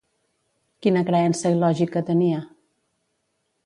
[0.85, 2.43] Quina creença il·lògica tenia?